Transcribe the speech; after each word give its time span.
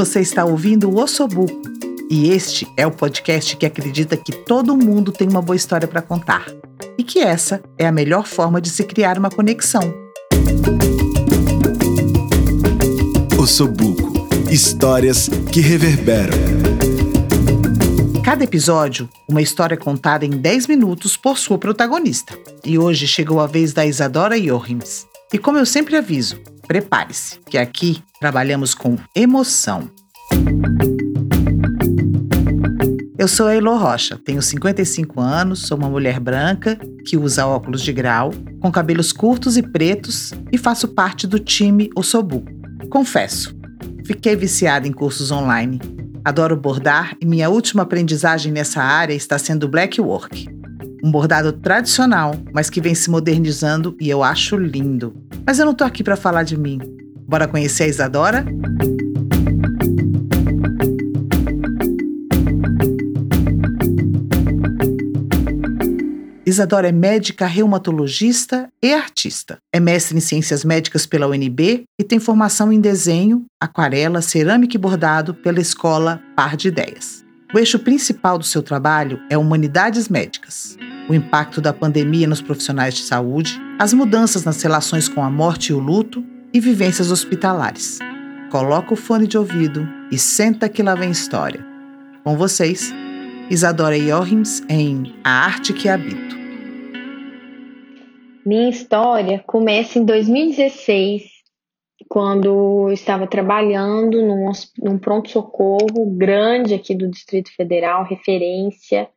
Você 0.00 0.20
está 0.20 0.46
ouvindo 0.46 0.88
o 0.88 0.98
Ossobuco 0.98 1.60
e 2.08 2.30
este 2.30 2.66
é 2.74 2.86
o 2.86 2.90
podcast 2.90 3.54
que 3.54 3.66
acredita 3.66 4.16
que 4.16 4.32
todo 4.32 4.74
mundo 4.74 5.12
tem 5.12 5.28
uma 5.28 5.42
boa 5.42 5.54
história 5.54 5.86
para 5.86 6.00
contar 6.00 6.46
e 6.96 7.04
que 7.04 7.18
essa 7.18 7.62
é 7.76 7.86
a 7.86 7.92
melhor 7.92 8.26
forma 8.26 8.62
de 8.62 8.70
se 8.70 8.82
criar 8.84 9.18
uma 9.18 9.28
conexão. 9.28 9.82
Ossobuco 13.38 14.10
Histórias 14.50 15.28
que 15.52 15.60
reverberam. 15.60 16.38
Cada 18.24 18.42
episódio, 18.42 19.06
uma 19.28 19.42
história 19.42 19.76
contada 19.76 20.24
em 20.24 20.30
10 20.30 20.66
minutos 20.66 21.14
por 21.14 21.36
sua 21.36 21.58
protagonista. 21.58 22.32
E 22.64 22.78
hoje 22.78 23.06
chegou 23.06 23.38
a 23.38 23.46
vez 23.46 23.74
da 23.74 23.84
Isadora 23.84 24.40
Johims. 24.40 25.06
E 25.30 25.36
como 25.36 25.58
eu 25.58 25.66
sempre 25.66 25.94
aviso, 25.94 26.40
prepare-se, 26.70 27.40
que 27.50 27.58
aqui 27.58 28.00
trabalhamos 28.20 28.76
com 28.76 28.96
emoção. 29.12 29.90
Eu 33.18 33.26
sou 33.26 33.48
a 33.48 33.56
Elo 33.56 33.76
Rocha, 33.76 34.16
tenho 34.24 34.40
55 34.40 35.20
anos, 35.20 35.66
sou 35.66 35.76
uma 35.76 35.90
mulher 35.90 36.20
branca 36.20 36.78
que 37.04 37.16
usa 37.16 37.44
óculos 37.44 37.82
de 37.82 37.92
grau, 37.92 38.30
com 38.60 38.70
cabelos 38.70 39.12
curtos 39.12 39.56
e 39.56 39.64
pretos 39.64 40.32
e 40.52 40.56
faço 40.56 40.86
parte 40.86 41.26
do 41.26 41.40
time 41.40 41.90
Ossobu. 41.96 42.44
Confesso, 42.88 43.52
fiquei 44.06 44.36
viciada 44.36 44.86
em 44.86 44.92
cursos 44.92 45.32
online. 45.32 45.80
Adoro 46.24 46.56
bordar 46.56 47.16
e 47.20 47.26
minha 47.26 47.50
última 47.50 47.82
aprendizagem 47.82 48.52
nessa 48.52 48.80
área 48.80 49.14
está 49.14 49.36
sendo 49.38 49.68
black 49.68 50.00
work. 50.00 50.59
Um 51.02 51.10
bordado 51.10 51.52
tradicional, 51.52 52.34
mas 52.52 52.68
que 52.68 52.80
vem 52.80 52.94
se 52.94 53.08
modernizando 53.08 53.96
e 53.98 54.10
eu 54.10 54.22
acho 54.22 54.56
lindo. 54.56 55.14
Mas 55.46 55.58
eu 55.58 55.64
não 55.64 55.74
tô 55.74 55.82
aqui 55.82 56.04
para 56.04 56.14
falar 56.14 56.42
de 56.42 56.58
mim. 56.58 56.78
Bora 57.26 57.48
conhecer 57.48 57.84
a 57.84 57.86
Isadora? 57.86 58.44
Isadora 66.44 66.88
é 66.88 66.92
médica 66.92 67.46
reumatologista 67.46 68.68
e 68.82 68.92
artista. 68.92 69.58
É 69.72 69.80
mestre 69.80 70.18
em 70.18 70.20
ciências 70.20 70.64
médicas 70.64 71.06
pela 71.06 71.28
UNB 71.28 71.84
e 71.98 72.04
tem 72.04 72.18
formação 72.18 72.72
em 72.72 72.80
desenho, 72.80 73.46
aquarela, 73.58 74.20
cerâmica 74.20 74.76
e 74.76 74.78
bordado 74.78 75.32
pela 75.32 75.60
escola 75.60 76.20
Par 76.36 76.56
de 76.56 76.68
Ideias. 76.68 77.24
O 77.54 77.58
eixo 77.58 77.78
principal 77.78 78.36
do 78.36 78.44
seu 78.44 78.62
trabalho 78.62 79.20
é 79.30 79.38
humanidades 79.38 80.08
médicas 80.08 80.76
o 81.10 81.14
impacto 81.14 81.60
da 81.60 81.72
pandemia 81.72 82.28
nos 82.28 82.40
profissionais 82.40 82.94
de 82.94 83.00
saúde, 83.00 83.60
as 83.80 83.92
mudanças 83.92 84.44
nas 84.44 84.62
relações 84.62 85.08
com 85.08 85.24
a 85.24 85.28
morte 85.28 85.70
e 85.70 85.74
o 85.74 85.80
luto 85.80 86.24
e 86.54 86.60
vivências 86.60 87.10
hospitalares. 87.10 87.98
Coloca 88.48 88.94
o 88.94 88.96
fone 88.96 89.26
de 89.26 89.36
ouvido 89.36 89.88
e 90.12 90.16
senta 90.16 90.68
que 90.68 90.84
lá 90.84 90.94
vem 90.94 91.10
história. 91.10 91.66
Com 92.22 92.36
vocês, 92.36 92.94
Isadora 93.50 93.98
Johims 93.98 94.62
em 94.68 95.12
A 95.24 95.46
Arte 95.46 95.72
que 95.72 95.88
Habito. 95.88 96.38
Minha 98.46 98.70
história 98.70 99.42
começa 99.44 99.98
em 99.98 100.04
2016, 100.04 101.24
quando 102.08 102.86
eu 102.86 102.92
estava 102.92 103.26
trabalhando 103.26 104.24
num, 104.24 104.52
num 104.80 104.96
pronto-socorro 104.96 106.06
grande 106.16 106.72
aqui 106.72 106.94
do 106.94 107.10
Distrito 107.10 107.52
Federal, 107.56 108.04
referência, 108.04 109.08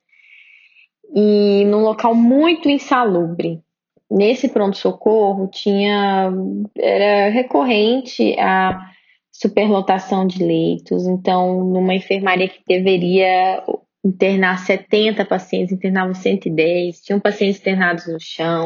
e 1.14 1.66
num 1.66 1.82
local 1.82 2.16
muito 2.16 2.70
insalubre. 2.70 3.62
Nesse 4.10 4.50
pronto-socorro 4.50 5.48
tinha 5.48 6.32
era 6.78 7.30
recorrente 7.30 8.38
a 8.40 8.80
superlotação 9.32 10.28
de 10.28 10.44
leitos, 10.44 11.08
então 11.08 11.64
numa 11.64 11.96
enfermaria 11.96 12.48
que 12.48 12.62
deveria 12.68 13.64
internar 14.06 14.60
70 14.60 15.26
pacientes, 15.26 15.74
internavam 15.74 16.14
110, 16.14 17.02
tinham 17.02 17.20
pacientes 17.20 17.60
internados 17.60 18.08
no 18.08 18.20
chão, 18.20 18.64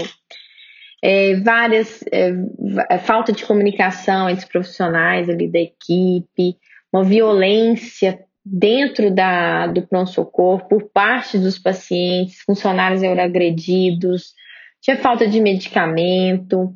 é, 1.01 1.35
várias 1.35 2.03
é, 2.11 2.97
falta 2.99 3.31
de 3.31 3.45
comunicação 3.45 4.29
entre 4.29 4.45
os 4.45 4.51
profissionais 4.51 5.29
ali 5.29 5.49
da 5.49 5.59
equipe, 5.59 6.57
uma 6.91 7.03
violência 7.03 8.19
dentro 8.51 9.11
da, 9.11 9.67
do 9.67 9.81
pronto-socorro 9.85 10.67
por 10.67 10.89
parte 10.91 11.37
dos 11.37 11.59
pacientes, 11.59 12.41
funcionários 12.41 13.03
eram 13.03 13.23
agredidos, 13.23 14.33
tinha 14.81 14.97
falta 14.97 15.27
de 15.27 15.39
medicamento, 15.41 16.73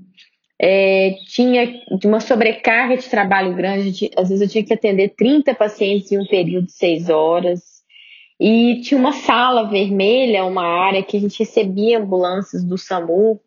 é, 0.62 1.16
tinha 1.28 1.82
uma 2.04 2.20
sobrecarga 2.20 2.98
de 2.98 3.10
trabalho 3.10 3.56
grande, 3.56 4.12
às 4.18 4.30
vezes 4.30 4.42
eu 4.42 4.50
tinha 4.50 4.64
que 4.64 4.74
atender 4.74 5.14
30 5.18 5.56
pacientes 5.56 6.12
em 6.12 6.20
um 6.20 6.26
período 6.26 6.66
de 6.66 6.74
6 6.74 7.10
horas, 7.10 7.62
e 8.40 8.82
tinha 8.82 9.00
uma 9.00 9.14
sala 9.14 9.70
vermelha, 9.70 10.46
uma 10.46 10.66
área 10.66 11.04
que 11.04 11.16
a 11.16 11.20
gente 11.20 11.40
recebia 11.40 12.00
ambulâncias 12.00 12.64
do 12.64 12.78
SAMU, 12.78 13.40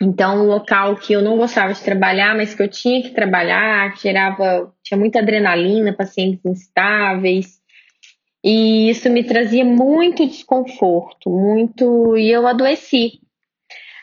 então, 0.00 0.44
um 0.44 0.46
local 0.48 0.96
que 0.96 1.12
eu 1.12 1.22
não 1.22 1.36
gostava 1.36 1.72
de 1.72 1.80
trabalhar, 1.82 2.36
mas 2.36 2.54
que 2.54 2.62
eu 2.62 2.68
tinha 2.68 3.02
que 3.02 3.10
trabalhar, 3.10 3.96
gerava, 3.96 4.72
tinha 4.82 4.98
muita 4.98 5.20
adrenalina, 5.20 5.92
pacientes 5.92 6.44
instáveis. 6.44 7.60
E 8.42 8.90
isso 8.90 9.08
me 9.08 9.24
trazia 9.24 9.64
muito 9.64 10.26
desconforto, 10.26 11.30
muito. 11.30 12.16
E 12.16 12.30
eu 12.30 12.46
adoeci. 12.46 13.20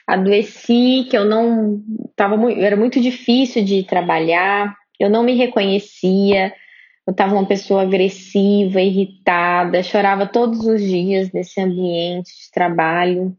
Adoeci, 0.08 1.08
que 1.10 1.18
eu 1.18 1.26
não. 1.26 1.82
Tava, 2.16 2.52
era 2.54 2.76
muito 2.76 3.00
difícil 3.00 3.64
de 3.64 3.84
trabalhar, 3.84 4.76
eu 5.00 5.10
não 5.10 5.24
me 5.24 5.36
reconhecia, 5.36 6.54
eu 7.08 7.12
estava 7.12 7.34
uma 7.36 7.46
pessoa 7.48 7.84
agressiva, 7.84 8.82
irritada, 8.82 9.84
chorava 9.84 10.26
todos 10.28 10.66
os 10.66 10.82
dias 10.82 11.32
nesse 11.32 11.60
ambiente 11.62 12.30
de 12.30 12.52
trabalho. 12.52 13.36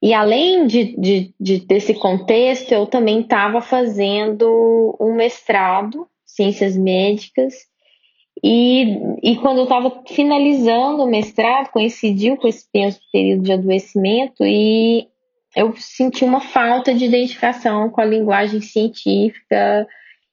E 0.00 0.14
além 0.14 0.66
de, 0.66 0.96
de, 0.96 1.34
de 1.40 1.58
desse 1.66 1.94
contexto, 1.94 2.72
eu 2.72 2.86
também 2.86 3.20
estava 3.20 3.60
fazendo 3.60 4.96
um 5.00 5.14
mestrado, 5.14 6.06
ciências 6.24 6.76
médicas, 6.76 7.54
e, 8.42 8.84
e 9.22 9.36
quando 9.36 9.58
eu 9.58 9.64
estava 9.64 10.02
finalizando 10.06 11.02
o 11.02 11.10
mestrado, 11.10 11.70
coincidiu 11.70 12.36
com 12.36 12.46
esse 12.46 12.64
período 13.12 13.42
de 13.42 13.52
adoecimento 13.52 14.44
e 14.44 15.08
eu 15.56 15.74
senti 15.76 16.24
uma 16.24 16.40
falta 16.40 16.94
de 16.94 17.04
identificação 17.04 17.90
com 17.90 18.00
a 18.00 18.04
linguagem 18.04 18.60
científica 18.60 19.86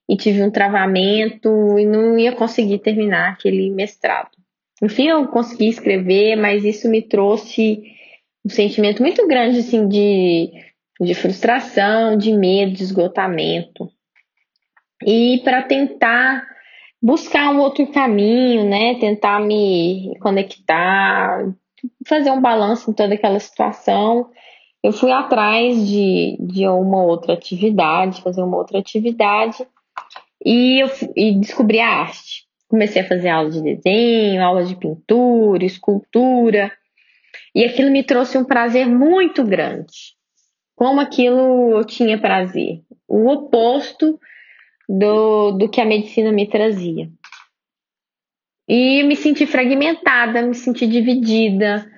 e 0.08 0.16
tive 0.16 0.44
um 0.44 0.52
travamento 0.52 1.80
e 1.80 1.86
não 1.86 2.20
ia 2.20 2.32
conseguir 2.32 2.80
terminar 2.80 3.32
aquele 3.32 3.72
mestrado. 3.72 4.30
Enfim, 4.84 5.08
eu 5.08 5.28
consegui 5.28 5.70
escrever, 5.70 6.36
mas 6.36 6.64
isso 6.64 6.88
me 6.90 7.02
trouxe 7.02 7.82
um 8.46 8.50
sentimento 8.50 9.02
muito 9.02 9.28
grande 9.28 9.60
assim 9.60 9.88
de, 9.88 10.52
de 11.02 11.16
frustração, 11.16 12.16
de 12.16 12.32
medo, 12.32 12.74
de 12.74 12.84
esgotamento. 12.84 13.90
E 15.04 15.42
para 15.44 15.64
tentar 15.64 16.46
buscar 17.02 17.52
um 17.52 17.60
outro 17.60 17.88
caminho, 17.92 18.70
né, 18.70 18.96
tentar 19.00 19.40
me 19.40 20.18
conectar, 20.20 21.52
fazer 22.08 22.32
um 22.32 22.42
balanço 22.42 22.90
em 22.90 22.94
toda 22.94 23.16
aquela 23.16 23.40
situação, 23.40 24.30
eu 24.84 24.92
fui 24.94 25.12
atrás 25.12 25.88
de, 25.88 26.38
de 26.40 26.68
uma 26.68 27.04
outra 27.04 27.34
atividade, 27.34 28.22
fazer 28.22 28.44
uma 28.44 28.58
outra 28.58 28.78
atividade 28.78 29.66
e, 30.44 30.80
eu, 30.80 30.90
e 31.16 31.34
descobri 31.34 31.80
a 31.80 31.88
arte. 31.88 32.46
Comecei 32.68 33.02
a 33.02 33.08
fazer 33.08 33.30
aula 33.30 33.50
de 33.50 33.62
desenho, 33.62 34.44
aula 34.44 34.64
de 34.64 34.76
pintura, 34.76 35.66
escultura. 35.66 36.72
E 37.56 37.64
aquilo 37.64 37.90
me 37.90 38.04
trouxe 38.04 38.38
um 38.38 38.44
prazer 38.44 38.86
muito 38.86 39.42
grande. 39.46 40.14
Como 40.76 41.00
aquilo 41.00 41.78
eu 41.78 41.86
tinha 41.86 42.20
prazer. 42.20 42.82
O 43.08 43.30
oposto 43.30 44.20
do, 44.90 45.52
do 45.52 45.70
que 45.70 45.80
a 45.80 45.86
medicina 45.86 46.34
me 46.34 46.50
trazia. 46.50 47.10
E 48.68 49.04
me 49.04 49.16
senti 49.16 49.46
fragmentada, 49.46 50.42
me 50.42 50.54
senti 50.54 50.86
dividida. 50.86 51.90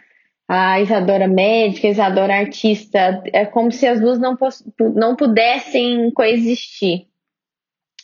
A 0.47 0.79
Isadora 0.79 1.27
médica, 1.27 1.87
a 1.87 1.91
Isadora 1.91 2.35
artista, 2.35 3.23
é 3.33 3.45
como 3.45 3.71
se 3.71 3.87
as 3.87 3.99
duas 3.99 4.19
não, 4.19 4.37
não 4.95 5.15
pudessem 5.15 6.11
coexistir. 6.11 7.07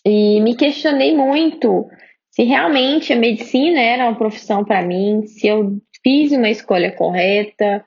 E 0.04 0.42
me 0.42 0.56
questionei 0.56 1.16
muito 1.16 1.88
se 2.32 2.44
realmente 2.44 3.14
a 3.14 3.16
medicina 3.16 3.80
era 3.80 4.06
uma 4.06 4.18
profissão 4.18 4.66
para 4.66 4.82
mim, 4.82 5.26
se 5.28 5.48
eu 5.48 5.80
fiz 6.04 6.32
uma 6.32 6.50
escolha 6.50 6.92
correta? 6.92 7.84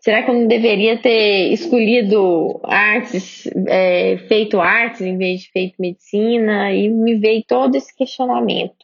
Será 0.00 0.22
que 0.22 0.30
eu 0.30 0.34
não 0.34 0.46
deveria 0.46 0.96
ter 0.96 1.52
escolhido 1.52 2.60
artes, 2.62 3.44
é, 3.66 4.18
feito 4.28 4.60
artes 4.60 5.00
em 5.00 5.18
vez 5.18 5.40
de 5.40 5.50
feito 5.50 5.74
medicina? 5.80 6.72
E 6.72 6.88
me 6.88 7.16
veio 7.16 7.42
todo 7.46 7.74
esse 7.74 7.94
questionamento, 7.94 8.76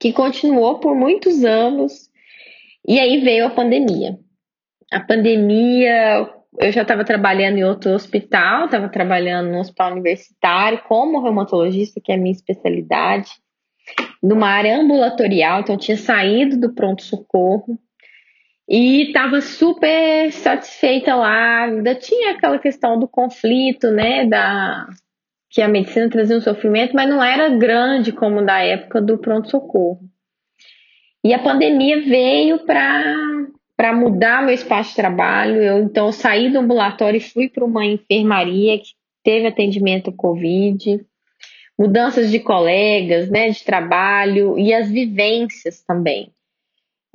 que 0.00 0.12
continuou 0.14 0.78
por 0.78 0.94
muitos 0.94 1.44
anos. 1.44 2.08
E 2.88 2.98
aí 2.98 3.20
veio 3.20 3.46
a 3.46 3.50
pandemia. 3.50 4.18
A 4.90 5.00
pandemia, 5.00 6.30
eu 6.58 6.72
já 6.72 6.82
estava 6.82 7.04
trabalhando 7.04 7.58
em 7.58 7.64
outro 7.64 7.90
hospital, 7.92 8.66
estava 8.66 8.88
trabalhando 8.88 9.50
no 9.50 9.58
hospital 9.58 9.92
universitário 9.92 10.82
como 10.88 11.22
reumatologista, 11.22 12.00
que 12.02 12.12
é 12.12 12.14
a 12.14 12.18
minha 12.18 12.32
especialidade. 12.32 13.30
Numa 14.22 14.48
área 14.48 14.78
ambulatorial, 14.78 15.60
então 15.60 15.74
eu 15.74 15.80
tinha 15.80 15.96
saído 15.96 16.58
do 16.58 16.74
pronto-socorro 16.74 17.78
e 18.68 19.08
estava 19.08 19.40
super 19.40 20.32
satisfeita 20.32 21.14
lá. 21.14 21.64
Ainda 21.64 21.94
tinha 21.94 22.32
aquela 22.32 22.58
questão 22.58 22.98
do 22.98 23.06
conflito, 23.06 23.90
né, 23.90 24.26
da 24.26 24.86
que 25.50 25.62
a 25.62 25.68
medicina 25.68 26.10
trazia 26.10 26.36
um 26.36 26.40
sofrimento, 26.40 26.96
mas 26.96 27.08
não 27.08 27.22
era 27.22 27.48
grande 27.48 28.10
como 28.10 28.44
da 28.44 28.58
época 28.58 29.00
do 29.00 29.18
pronto-socorro. 29.18 30.00
E 31.24 31.32
a 31.32 31.38
pandemia 31.38 32.02
veio 32.02 32.58
para 32.66 33.92
mudar 33.94 34.42
meu 34.42 34.52
espaço 34.52 34.90
de 34.90 34.96
trabalho. 34.96 35.62
Eu 35.62 35.78
então 35.78 36.10
saí 36.10 36.50
do 36.50 36.58
ambulatório 36.58 37.18
e 37.18 37.20
fui 37.20 37.48
para 37.48 37.64
uma 37.64 37.86
enfermaria 37.86 38.76
que 38.78 38.94
teve 39.22 39.46
atendimento 39.46 40.10
Covid, 40.10 41.06
mudanças 41.78 42.30
de 42.30 42.38
colegas, 42.38 43.28
né, 43.28 43.50
de 43.50 43.64
trabalho 43.64 44.58
e 44.58 44.72
as 44.72 44.90
vivências 44.90 45.82
também. 45.82 46.30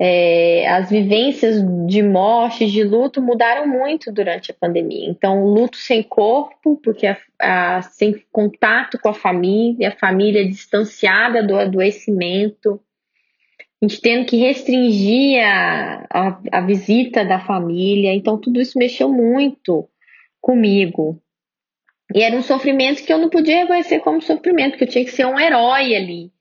É, 0.02 0.66
as 0.68 0.88
vivências 0.88 1.62
de 1.86 2.02
morte, 2.02 2.70
de 2.70 2.82
luto 2.82 3.20
mudaram 3.20 3.66
muito 3.66 4.10
durante 4.10 4.50
a 4.50 4.54
pandemia. 4.58 5.06
Então, 5.10 5.44
luto 5.44 5.76
sem 5.76 6.02
corpo, 6.02 6.80
porque 6.82 7.06
a, 7.06 7.18
a, 7.38 7.82
sem 7.82 8.24
contato 8.32 8.98
com 8.98 9.10
a 9.10 9.14
família, 9.14 9.88
a 9.88 9.98
família 9.98 10.48
distanciada 10.48 11.42
do 11.42 11.54
adoecimento, 11.54 12.80
a 13.82 13.86
gente 13.86 14.00
tendo 14.00 14.24
que 14.24 14.38
restringir 14.38 15.44
a, 15.44 16.06
a, 16.10 16.40
a 16.52 16.60
visita 16.62 17.22
da 17.22 17.38
família. 17.38 18.14
Então, 18.14 18.38
tudo 18.38 18.58
isso 18.58 18.78
mexeu 18.78 19.12
muito 19.12 19.86
comigo. 20.40 21.20
E 22.14 22.22
era 22.22 22.36
um 22.36 22.42
sofrimento 22.42 23.04
que 23.04 23.12
eu 23.12 23.18
não 23.18 23.28
podia 23.28 23.58
reconhecer 23.58 24.00
como 24.00 24.20
sofrimento, 24.20 24.76
que 24.76 24.84
eu 24.84 24.88
tinha 24.88 25.04
que 25.04 25.12
ser 25.12 25.26
um 25.26 25.38
herói 25.38 25.94
ali, 25.94 26.32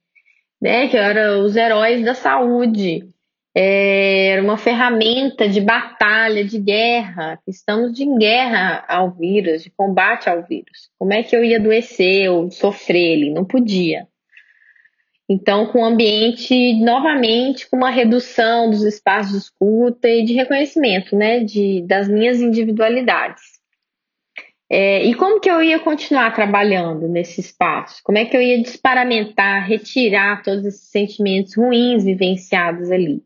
né? 0.62 0.88
Que 0.88 0.98
eram 0.98 1.44
os 1.44 1.56
heróis 1.56 2.04
da 2.04 2.13
saúde. 2.13 3.07
É, 3.56 4.27
era 4.27 4.44
uma 4.44 4.57
ferramenta 4.57 5.48
de 5.48 5.60
batalha, 5.62 6.44
de 6.44 6.60
guerra. 6.60 7.39
Estamos 7.48 7.94
de 7.94 8.06
guerra 8.18 8.83
ao 8.88 9.12
vírus, 9.12 9.63
de 9.63 9.69
combate 9.69 10.30
ao 10.30 10.44
vírus. 10.44 10.89
Como 10.98 11.13
é 11.13 11.24
que 11.24 11.36
eu 11.36 11.44
ia 11.44 11.57
adoecer 11.57 12.30
ou 12.30 12.50
sofrer 12.50 13.13
ele? 13.13 13.31
Não 13.31 13.45
podia. 13.45 14.07
Então, 15.31 15.68
com 15.68 15.81
o 15.81 15.86
ambiente, 15.86 16.74
novamente, 16.81 17.69
com 17.69 17.77
uma 17.77 17.92
redução 17.92 18.68
dos 18.72 18.81
espaços 18.83 19.31
de 19.33 19.38
escuta 19.38 20.10
e 20.10 20.24
de 20.24 20.33
reconhecimento, 20.33 21.15
né, 21.15 21.42
de, 21.42 21.83
das 21.86 22.10
minhas 22.10 22.42
individualidades. 22.42 23.44
É, 24.71 25.04
e 25.04 25.16
como 25.16 25.39
que 25.39 25.50
eu 25.50 25.63
ia 25.63 25.80
continuar 25.80 26.33
trabalhando 26.36 27.07
nesse 27.07 27.42
espaço? 27.42 28.01
Como 28.04 28.19
é 28.19 28.25
que 28.25 28.38
eu 28.38 28.42
ia 28.42 28.62
desparamentar, 28.62 29.68
retirar 29.68 30.44
todos 30.44 30.63
esses 30.63 30.89
sentimentos 30.92 31.56
ruins 31.57 32.04
vivenciados 32.04 32.92
ali? 32.92 33.24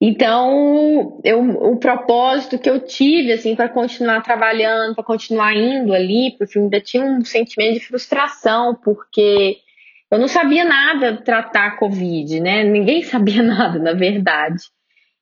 Então, 0.00 1.20
eu, 1.24 1.40
o 1.40 1.76
propósito 1.76 2.56
que 2.56 2.70
eu 2.70 2.78
tive, 2.78 3.32
assim, 3.32 3.56
para 3.56 3.68
continuar 3.68 4.22
trabalhando, 4.22 4.94
para 4.94 5.02
continuar 5.02 5.56
indo 5.56 5.92
ali, 5.92 6.36
porque 6.38 6.56
eu 6.56 6.62
ainda 6.62 6.80
tinha 6.80 7.04
um 7.04 7.24
sentimento 7.24 7.74
de 7.74 7.86
frustração, 7.86 8.76
porque 8.76 9.56
eu 10.08 10.18
não 10.18 10.28
sabia 10.28 10.64
nada 10.64 11.16
tratar 11.16 11.66
a 11.66 11.76
Covid, 11.76 12.38
né? 12.38 12.62
Ninguém 12.62 13.02
sabia 13.04 13.42
nada, 13.42 13.80
na 13.80 13.92
verdade. 13.92 14.62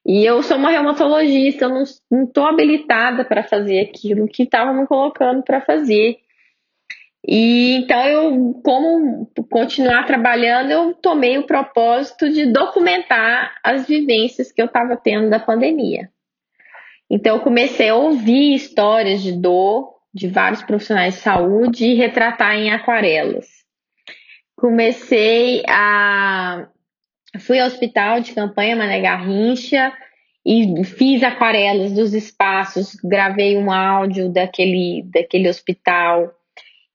E 0.08 0.24
eu 0.24 0.40
sou 0.40 0.56
uma 0.56 0.70
reumatologista, 0.70 1.64
eu 1.64 1.68
não 1.68 1.82
estou 2.22 2.46
habilitada 2.46 3.24
para 3.24 3.42
fazer 3.42 3.80
aquilo 3.80 4.28
que 4.28 4.44
estavam 4.44 4.74
me 4.74 4.86
colocando 4.86 5.42
para 5.42 5.60
fazer. 5.60 6.18
E 7.26 7.78
então 7.78 8.06
eu, 8.06 8.60
como 8.62 9.28
continuar 9.50 10.06
trabalhando, 10.06 10.70
eu 10.70 10.94
tomei 10.94 11.38
o 11.38 11.46
propósito 11.46 12.30
de 12.30 12.46
documentar 12.46 13.56
as 13.64 13.88
vivências 13.88 14.52
que 14.52 14.62
eu 14.62 14.66
estava 14.66 14.96
tendo 14.96 15.28
da 15.28 15.40
pandemia. 15.40 16.08
Então 17.10 17.34
eu 17.34 17.42
comecei 17.42 17.88
a 17.88 17.96
ouvir 17.96 18.54
histórias 18.54 19.20
de 19.20 19.32
dor 19.32 19.92
de 20.14 20.28
vários 20.28 20.62
profissionais 20.62 21.14
de 21.14 21.20
saúde 21.20 21.84
e 21.84 21.94
retratar 21.94 22.54
em 22.54 22.70
aquarelas. 22.70 23.48
Comecei 24.54 25.64
a 25.68 26.68
fui 27.38 27.58
ao 27.58 27.66
hospital 27.66 28.20
de 28.20 28.32
campanha 28.32 28.76
Mané 28.76 29.00
Garrincha 29.00 29.92
e 30.44 30.84
fiz 30.84 31.22
aquarelas 31.22 31.92
dos 31.92 32.14
espaços, 32.14 32.94
gravei 33.02 33.56
um 33.56 33.70
áudio 33.70 34.28
daquele, 34.28 35.02
daquele 35.12 35.48
hospital 35.48 36.32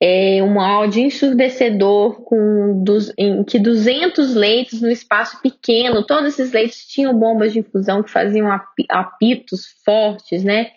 é, 0.02 0.42
um 0.42 0.60
áudio 0.60 1.04
ensurdecedor 1.04 2.24
com 2.24 2.84
dos, 2.84 3.14
em 3.16 3.44
que 3.44 3.60
200 3.60 4.34
leitos 4.34 4.82
no 4.82 4.90
espaço 4.90 5.40
pequeno, 5.44 6.04
todos 6.04 6.34
esses 6.34 6.52
leitos 6.52 6.88
tinham 6.88 7.14
bombas 7.14 7.54
de 7.54 7.60
infusão 7.60 8.02
que 8.02 8.10
faziam 8.10 8.48
apitos 8.90 9.68
fortes, 9.86 10.44
né? 10.44 10.72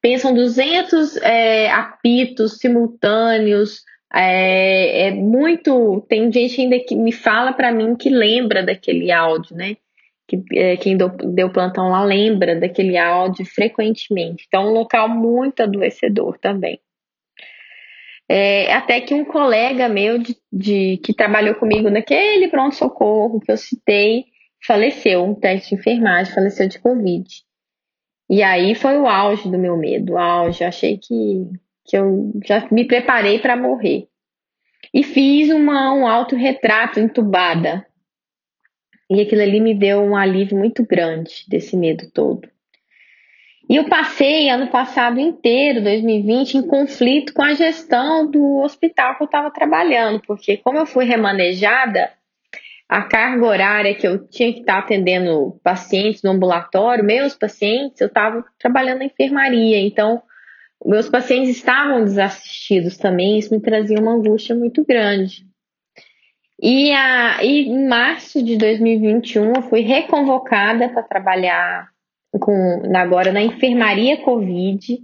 Pensam 0.00 0.34
200 0.34 1.16
é, 1.18 1.70
apitos 1.70 2.58
simultâneos, 2.58 3.82
é, 4.14 5.08
é, 5.08 5.10
muito. 5.10 6.04
Tem 6.08 6.30
gente 6.32 6.60
ainda 6.60 6.78
que 6.80 6.94
me 6.94 7.12
fala 7.12 7.52
para 7.52 7.72
mim 7.72 7.96
que 7.96 8.10
lembra 8.10 8.62
daquele 8.62 9.10
áudio, 9.10 9.56
né? 9.56 9.76
Que, 10.28 10.42
é, 10.54 10.76
quem 10.76 10.96
deu, 10.96 11.08
deu 11.08 11.50
plantão 11.50 11.90
lá 11.90 12.04
lembra 12.04 12.58
daquele 12.58 12.96
áudio 12.96 13.44
frequentemente. 13.44 14.44
Então, 14.46 14.66
um 14.66 14.72
local 14.72 15.08
muito 15.08 15.62
adoecedor 15.62 16.38
também. 16.38 16.80
É, 18.28 18.72
até 18.72 19.00
que 19.00 19.12
um 19.12 19.24
colega 19.24 19.88
meu 19.88 20.18
de, 20.18 20.36
de, 20.50 20.96
que 21.04 21.12
trabalhou 21.12 21.54
comigo 21.54 21.90
naquele 21.90 22.48
pronto-socorro 22.48 23.40
que 23.40 23.50
eu 23.50 23.56
citei 23.56 24.24
faleceu, 24.64 25.24
um 25.24 25.34
teste 25.34 25.70
de 25.70 25.80
enfermagem, 25.80 26.32
faleceu 26.32 26.68
de 26.68 26.78
Covid. 26.78 27.28
E 28.30 28.42
aí 28.42 28.74
foi 28.74 28.96
o 28.96 29.06
auge 29.06 29.50
do 29.50 29.58
meu 29.58 29.76
medo, 29.76 30.14
o 30.14 30.18
auge. 30.18 30.62
Eu 30.62 30.68
achei 30.68 30.96
que, 30.96 31.46
que 31.84 31.96
eu 31.96 32.32
já 32.44 32.66
me 32.70 32.84
preparei 32.86 33.38
para 33.38 33.56
morrer. 33.56 34.08
E 34.92 35.02
fiz 35.02 35.50
uma, 35.50 35.92
um 35.92 36.06
autorretrato 36.06 37.00
entubada. 37.00 37.86
E 39.10 39.20
aquilo 39.20 39.42
ali 39.42 39.60
me 39.60 39.74
deu 39.74 40.00
um 40.00 40.16
alívio 40.16 40.58
muito 40.58 40.84
grande 40.86 41.44
desse 41.48 41.76
medo 41.76 42.10
todo. 42.12 42.48
E 43.68 43.76
eu 43.76 43.88
passei 43.88 44.48
ano 44.48 44.68
passado 44.68 45.20
inteiro, 45.20 45.82
2020, 45.82 46.58
em 46.58 46.66
conflito 46.66 47.32
com 47.32 47.42
a 47.42 47.54
gestão 47.54 48.30
do 48.30 48.58
hospital 48.58 49.16
que 49.16 49.22
eu 49.22 49.26
estava 49.26 49.50
trabalhando, 49.50 50.20
porque 50.26 50.56
como 50.56 50.78
eu 50.78 50.86
fui 50.86 51.04
remanejada, 51.04 52.12
a 52.88 53.02
carga 53.02 53.46
horária 53.46 53.94
que 53.94 54.06
eu 54.06 54.26
tinha 54.28 54.52
que 54.52 54.60
estar 54.60 54.78
atendendo 54.78 55.58
pacientes 55.62 56.22
no 56.22 56.32
ambulatório, 56.32 57.04
meus 57.04 57.34
pacientes, 57.34 58.00
eu 58.00 58.08
estava 58.08 58.44
trabalhando 58.58 58.98
na 58.98 59.06
enfermaria, 59.06 59.80
então 59.80 60.22
meus 60.84 61.08
pacientes 61.08 61.50
estavam 61.50 62.04
desassistidos 62.04 62.96
também, 62.96 63.38
isso 63.38 63.54
me 63.54 63.60
trazia 63.60 64.00
uma 64.00 64.12
angústia 64.12 64.54
muito 64.54 64.84
grande. 64.84 65.46
E, 66.60 66.92
a, 66.92 67.42
e 67.42 67.68
em 67.68 67.88
março 67.88 68.42
de 68.42 68.56
2021 68.56 69.54
eu 69.56 69.62
fui 69.62 69.80
reconvocada 69.80 70.88
para 70.88 71.02
trabalhar 71.02 71.88
com, 72.38 72.82
agora 72.94 73.32
na 73.32 73.42
enfermaria 73.42 74.22
Covid 74.22 74.98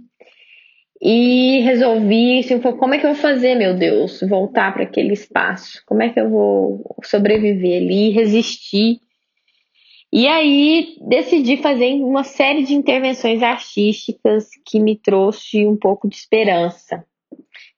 e 1.01 1.61
resolvi, 1.61 2.39
assim, 2.39 2.59
como 2.59 2.93
é 2.93 2.97
que 2.97 3.05
eu 3.05 3.13
vou 3.13 3.21
fazer, 3.21 3.55
meu 3.55 3.73
Deus, 3.73 4.19
voltar 4.21 4.73
para 4.73 4.83
aquele 4.83 5.13
espaço? 5.13 5.81
Como 5.85 6.01
é 6.03 6.09
que 6.09 6.19
eu 6.19 6.29
vou 6.29 6.97
sobreviver 7.03 7.81
ali, 7.81 8.09
resistir? 8.09 8.99
E 10.11 10.27
aí 10.27 10.97
decidi 11.07 11.57
fazer 11.57 11.93
uma 12.01 12.23
série 12.23 12.63
de 12.63 12.73
intervenções 12.73 13.43
artísticas 13.43 14.49
que 14.65 14.79
me 14.79 14.97
trouxe 14.97 15.67
um 15.67 15.77
pouco 15.77 16.09
de 16.09 16.15
esperança. 16.15 17.05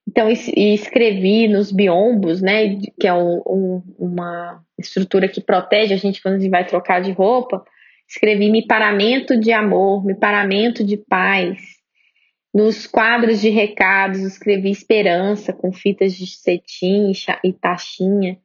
Então 0.08 0.30
escrevi 0.30 1.48
nos 1.48 1.72
biombos, 1.72 2.42
né, 2.42 2.78
que 3.00 3.08
é 3.08 3.14
um, 3.14 3.42
um, 3.46 3.84
uma 4.00 4.64
estrutura 4.80 5.28
que 5.28 5.42
protege 5.42 5.94
a 5.94 5.98
gente 5.98 6.22
quando 6.22 6.36
a 6.36 6.40
gente 6.40 6.50
vai 6.50 6.66
trocar 6.66 7.02
de 7.02 7.12
roupa. 7.12 7.64
Escrevi 8.08 8.50
me 8.50 8.66
paramento 8.66 9.40
de 9.40 9.52
amor, 9.52 10.06
me 10.06 10.16
paramento 10.16 10.84
de 10.84 10.98
paz. 10.98 11.60
Nos 12.54 12.86
quadros 12.86 13.40
de 13.40 13.50
recados, 13.50 14.20
escrevi 14.20 14.70
esperança 14.70 15.54
com 15.54 15.72
fitas 15.72 16.14
de 16.14 16.28
cetim 16.28 17.12
e 17.44 17.54
taxinha. 17.54 18.38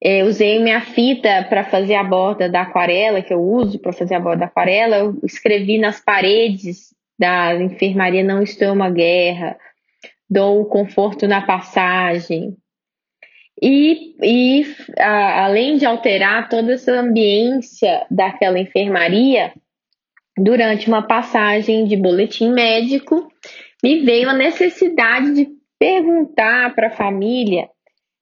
É, 0.00 0.22
usei 0.22 0.60
minha 0.60 0.80
fita 0.80 1.44
para 1.48 1.64
fazer 1.64 1.94
a 1.94 2.04
borda 2.04 2.48
da 2.48 2.62
aquarela, 2.62 3.20
que 3.20 3.34
eu 3.34 3.40
uso 3.40 3.80
para 3.80 3.92
fazer 3.92 4.14
a 4.14 4.20
borda 4.20 4.40
da 4.40 4.46
aquarela. 4.46 4.96
Eu 4.96 5.18
escrevi 5.24 5.78
nas 5.78 6.00
paredes 6.00 6.94
da 7.18 7.54
enfermaria: 7.56 8.22
Não 8.22 8.42
estou 8.42 8.72
uma 8.72 8.90
guerra, 8.90 9.58
dou 10.30 10.64
conforto 10.66 11.26
na 11.26 11.44
passagem. 11.44 12.56
E, 13.60 14.14
e 14.22 14.66
a, 14.96 15.46
além 15.46 15.78
de 15.78 15.84
alterar 15.84 16.48
toda 16.48 16.74
essa 16.74 16.92
ambiência 16.92 18.06
daquela 18.08 18.58
enfermaria, 18.58 19.52
durante 20.36 20.86
uma 20.86 21.02
passagem 21.02 21.84
de 21.84 21.96
boletim 21.96 22.52
médico, 22.52 23.28
me 23.82 24.00
veio 24.00 24.30
a 24.30 24.34
necessidade 24.34 25.34
de 25.34 25.48
perguntar 25.76 26.72
para 26.76 26.86
a 26.86 26.96
família 26.96 27.68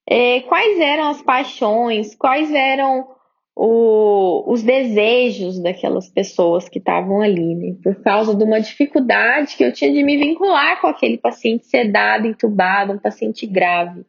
é, 0.09 0.41
quais 0.43 0.79
eram 0.79 1.09
as 1.09 1.23
paixões, 1.23 2.15
quais 2.15 2.53
eram 2.53 3.09
o, 3.57 4.45
os 4.53 4.63
desejos 4.63 5.59
daquelas 5.59 6.09
pessoas 6.11 6.69
que 6.69 6.79
estavam 6.79 7.23
ali, 7.23 7.55
né? 7.55 7.77
Por 7.83 8.03
causa 8.03 8.35
de 8.35 8.45
uma 8.45 8.61
dificuldade 8.61 9.57
que 9.57 9.65
eu 9.65 9.73
tinha 9.73 9.91
de 9.91 10.03
me 10.05 10.17
vincular 10.17 10.81
com 10.81 10.87
aquele 10.87 11.17
paciente 11.17 11.67
sedado, 11.67 12.27
entubado, 12.27 12.93
um 12.93 12.99
paciente 12.99 13.47
grave. 13.47 14.05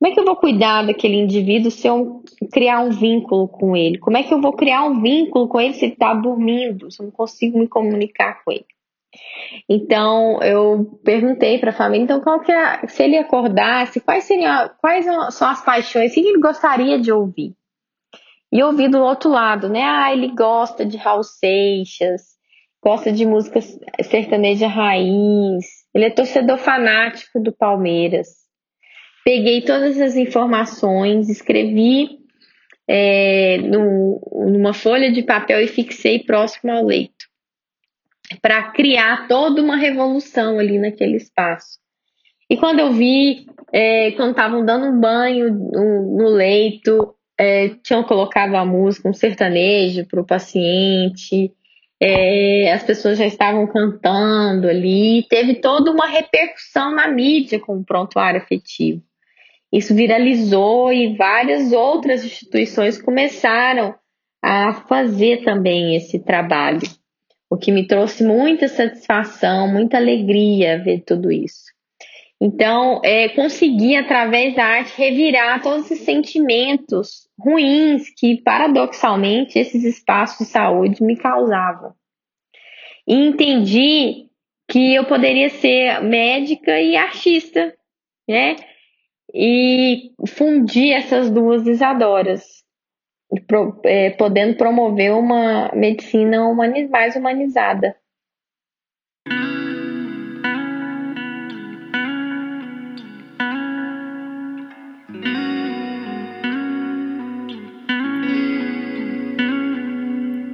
Como 0.00 0.10
é 0.10 0.14
que 0.14 0.20
eu 0.20 0.24
vou 0.24 0.36
cuidar 0.36 0.82
daquele 0.82 1.16
indivíduo 1.16 1.70
se 1.70 1.86
eu 1.86 2.22
criar 2.52 2.80
um 2.80 2.90
vínculo 2.90 3.46
com 3.46 3.76
ele? 3.76 3.98
Como 3.98 4.16
é 4.16 4.22
que 4.22 4.34
eu 4.34 4.40
vou 4.40 4.52
criar 4.52 4.84
um 4.84 5.00
vínculo 5.00 5.46
com 5.46 5.60
ele 5.60 5.74
se 5.74 5.84
ele 5.84 5.92
está 5.92 6.12
dormindo, 6.12 6.90
se 6.90 7.00
eu 7.00 7.06
não 7.06 7.12
consigo 7.12 7.58
me 7.58 7.68
comunicar 7.68 8.42
com 8.44 8.50
ele? 8.50 8.66
Então 9.68 10.42
eu 10.42 11.00
perguntei 11.04 11.58
para 11.58 11.70
a 11.70 11.74
família, 11.74 12.04
então 12.04 12.20
qual 12.20 12.40
que 12.40 12.52
é, 12.52 12.86
se 12.86 13.02
ele 13.02 13.16
acordasse, 13.16 14.00
quais 14.00 14.24
seriam, 14.24 14.70
quais 14.80 15.06
são 15.30 15.48
as 15.48 15.64
paixões, 15.64 16.12
o 16.12 16.14
que 16.14 16.20
ele 16.20 16.40
gostaria 16.40 16.98
de 16.98 17.12
ouvir? 17.12 17.54
E 18.52 18.62
ouvi 18.62 18.88
do 18.88 19.00
outro 19.00 19.30
lado, 19.30 19.68
né? 19.68 19.82
Ah, 19.82 20.12
ele 20.12 20.28
gosta 20.28 20.84
de 20.84 20.96
Raul 20.96 21.24
Seixas, 21.24 22.22
gosta 22.82 23.10
de 23.10 23.26
música 23.26 23.60
sertaneja 24.02 24.68
raiz, 24.68 25.66
ele 25.94 26.04
é 26.04 26.10
torcedor 26.10 26.58
fanático 26.58 27.40
do 27.40 27.52
Palmeiras 27.52 28.44
peguei 29.24 29.62
todas 29.62 29.98
as 29.98 30.14
informações, 30.16 31.30
escrevi 31.30 32.18
é, 32.86 33.56
no, 33.58 34.20
numa 34.52 34.74
folha 34.74 35.10
de 35.10 35.22
papel 35.22 35.60
e 35.62 35.66
fixei 35.66 36.18
próximo 36.18 36.70
ao 36.70 36.84
leito, 36.84 37.13
para 38.40 38.70
criar 38.72 39.26
toda 39.28 39.62
uma 39.62 39.76
revolução 39.76 40.58
ali 40.58 40.78
naquele 40.78 41.16
espaço. 41.16 41.78
E 42.48 42.56
quando 42.56 42.80
eu 42.80 42.92
vi, 42.92 43.46
é, 43.72 44.12
quando 44.12 44.30
estavam 44.30 44.64
dando 44.64 44.86
um 44.86 45.00
banho 45.00 45.52
no, 45.52 46.18
no 46.18 46.28
leito, 46.28 47.14
é, 47.38 47.70
tinham 47.82 48.04
colocado 48.04 48.54
a 48.54 48.64
música, 48.64 49.08
um 49.08 49.14
sertanejo 49.14 50.06
para 50.06 50.20
o 50.20 50.26
paciente, 50.26 51.52
é, 52.00 52.72
as 52.72 52.82
pessoas 52.82 53.18
já 53.18 53.26
estavam 53.26 53.66
cantando 53.66 54.68
ali, 54.68 55.26
teve 55.28 55.54
toda 55.54 55.90
uma 55.90 56.06
repercussão 56.06 56.94
na 56.94 57.08
mídia 57.08 57.58
com 57.58 57.78
o 57.78 57.84
prontuário 57.84 58.40
afetivo. 58.40 59.02
Isso 59.72 59.94
viralizou 59.94 60.92
e 60.92 61.16
várias 61.16 61.72
outras 61.72 62.24
instituições 62.24 63.00
começaram 63.00 63.94
a 64.42 64.74
fazer 64.74 65.42
também 65.42 65.96
esse 65.96 66.18
trabalho, 66.18 66.80
o 67.50 67.56
que 67.56 67.70
me 67.70 67.86
trouxe 67.86 68.24
muita 68.24 68.68
satisfação, 68.68 69.68
muita 69.68 69.96
alegria 69.96 70.82
ver 70.82 71.02
tudo 71.06 71.30
isso. 71.30 71.72
Então, 72.40 73.00
é, 73.04 73.28
consegui, 73.30 73.96
através 73.96 74.54
da 74.54 74.64
arte, 74.64 74.92
revirar 74.96 75.62
todos 75.62 75.90
esses 75.90 76.04
sentimentos 76.04 77.28
ruins 77.38 78.10
que, 78.16 78.42
paradoxalmente, 78.42 79.58
esses 79.58 79.84
espaços 79.84 80.46
de 80.46 80.52
saúde 80.52 81.02
me 81.02 81.16
causavam. 81.16 81.94
E 83.06 83.14
entendi 83.14 84.28
que 84.68 84.94
eu 84.94 85.04
poderia 85.04 85.48
ser 85.48 86.02
médica 86.02 86.80
e 86.80 86.96
artista, 86.96 87.74
né? 88.28 88.56
e 89.34 90.12
fundir 90.28 90.92
essas 90.92 91.28
duas 91.28 91.66
Isadoras, 91.66 92.63
é, 93.84 94.10
podendo 94.10 94.56
promover 94.56 95.12
uma 95.12 95.70
medicina 95.74 96.46
humaniz, 96.48 96.88
mais 96.90 97.16
humanizada. 97.16 97.94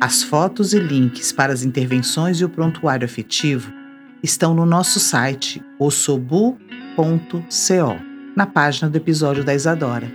As 0.00 0.22
fotos 0.22 0.72
e 0.72 0.78
links 0.78 1.30
para 1.30 1.52
as 1.52 1.62
intervenções 1.62 2.40
e 2.40 2.44
o 2.44 2.48
prontuário 2.48 3.04
afetivo 3.04 3.72
estão 4.22 4.54
no 4.54 4.66
nosso 4.66 4.98
site 4.98 5.62
ossobu.co 5.78 6.58
na 8.34 8.46
página 8.46 8.90
do 8.90 8.96
episódio 8.96 9.44
da 9.44 9.54
Isadora. 9.54 10.10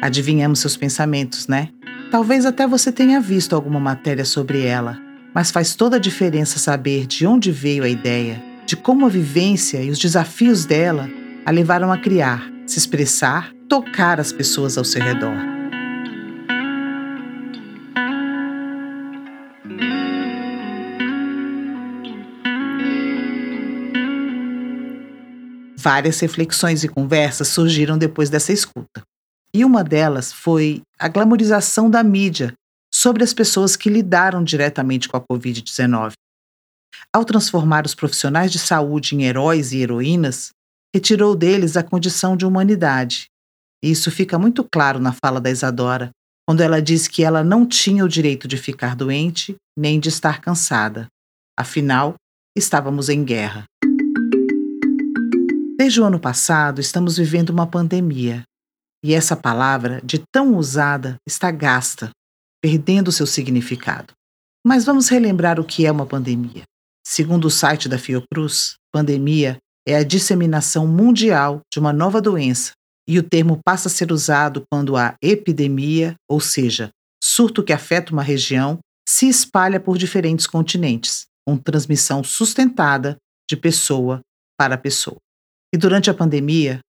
Adivinhamos 0.00 0.60
seus 0.60 0.76
pensamentos, 0.76 1.46
né? 1.46 1.68
Talvez 2.10 2.44
até 2.44 2.66
você 2.66 2.90
tenha 2.90 3.20
visto 3.20 3.54
alguma 3.54 3.78
matéria 3.78 4.24
sobre 4.24 4.66
ela, 4.66 4.98
mas 5.32 5.52
faz 5.52 5.76
toda 5.76 5.94
a 5.94 6.00
diferença 6.00 6.58
saber 6.58 7.06
de 7.06 7.24
onde 7.24 7.52
veio 7.52 7.84
a 7.84 7.88
ideia, 7.88 8.42
de 8.66 8.76
como 8.76 9.06
a 9.06 9.08
vivência 9.08 9.80
e 9.80 9.90
os 9.90 9.98
desafios 9.98 10.64
dela 10.64 11.08
a 11.46 11.52
levaram 11.52 11.92
a 11.92 11.98
criar, 11.98 12.50
se 12.66 12.78
expressar, 12.78 13.52
tocar 13.68 14.18
as 14.18 14.32
pessoas 14.32 14.76
ao 14.76 14.84
seu 14.84 15.00
redor. 15.00 15.36
Várias 25.76 26.18
reflexões 26.18 26.82
e 26.82 26.88
conversas 26.88 27.46
surgiram 27.48 27.96
depois 27.96 28.28
dessa 28.28 28.52
escuta. 28.52 29.00
E 29.52 29.64
uma 29.64 29.82
delas 29.82 30.32
foi 30.32 30.82
a 30.98 31.08
glamorização 31.08 31.90
da 31.90 32.02
mídia 32.02 32.52
sobre 32.92 33.24
as 33.24 33.34
pessoas 33.34 33.76
que 33.76 33.90
lidaram 33.90 34.44
diretamente 34.44 35.08
com 35.08 35.16
a 35.16 35.20
Covid-19. 35.20 36.12
Ao 37.12 37.24
transformar 37.24 37.84
os 37.84 37.94
profissionais 37.94 38.52
de 38.52 38.58
saúde 38.58 39.16
em 39.16 39.24
heróis 39.24 39.72
e 39.72 39.78
heroínas, 39.78 40.50
retirou 40.94 41.34
deles 41.34 41.76
a 41.76 41.82
condição 41.82 42.36
de 42.36 42.46
humanidade. 42.46 43.26
E 43.82 43.90
isso 43.90 44.10
fica 44.10 44.38
muito 44.38 44.64
claro 44.70 45.00
na 45.00 45.12
fala 45.12 45.40
da 45.40 45.50
Isadora, 45.50 46.10
quando 46.46 46.60
ela 46.60 46.82
diz 46.82 47.08
que 47.08 47.24
ela 47.24 47.42
não 47.42 47.66
tinha 47.66 48.04
o 48.04 48.08
direito 48.08 48.46
de 48.46 48.56
ficar 48.56 48.94
doente 48.94 49.56
nem 49.76 49.98
de 49.98 50.08
estar 50.08 50.40
cansada. 50.40 51.06
Afinal, 51.58 52.14
estávamos 52.56 53.08
em 53.08 53.24
guerra. 53.24 53.64
Desde 55.78 56.00
o 56.00 56.04
ano 56.04 56.20
passado, 56.20 56.80
estamos 56.80 57.16
vivendo 57.16 57.50
uma 57.50 57.66
pandemia. 57.66 58.42
E 59.02 59.14
essa 59.14 59.34
palavra, 59.34 60.00
de 60.04 60.22
tão 60.32 60.56
usada, 60.56 61.16
está 61.26 61.50
gasta, 61.50 62.10
perdendo 62.62 63.10
seu 63.10 63.26
significado. 63.26 64.12
Mas 64.64 64.84
vamos 64.84 65.08
relembrar 65.08 65.58
o 65.58 65.64
que 65.64 65.86
é 65.86 65.92
uma 65.92 66.04
pandemia. 66.04 66.64
Segundo 67.06 67.46
o 67.46 67.50
site 67.50 67.88
da 67.88 67.98
Fiocruz, 67.98 68.74
pandemia 68.92 69.56
é 69.86 69.96
a 69.96 70.04
disseminação 70.04 70.86
mundial 70.86 71.60
de 71.72 71.80
uma 71.80 71.92
nova 71.92 72.20
doença, 72.20 72.72
e 73.08 73.18
o 73.18 73.22
termo 73.22 73.58
passa 73.64 73.88
a 73.88 73.90
ser 73.90 74.12
usado 74.12 74.62
quando 74.70 74.96
a 74.96 75.16
epidemia, 75.22 76.14
ou 76.28 76.38
seja, 76.38 76.90
surto 77.22 77.64
que 77.64 77.72
afeta 77.72 78.12
uma 78.12 78.22
região, 78.22 78.78
se 79.08 79.28
espalha 79.28 79.80
por 79.80 79.98
diferentes 79.98 80.46
continentes, 80.46 81.24
com 81.44 81.56
transmissão 81.56 82.22
sustentada 82.22 83.16
de 83.48 83.56
pessoa 83.56 84.20
para 84.58 84.78
pessoa. 84.78 85.16
E 85.74 85.78
durante 85.78 86.10
a 86.10 86.14
pandemia, 86.14 86.80